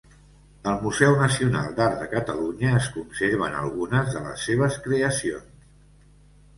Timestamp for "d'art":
1.81-2.01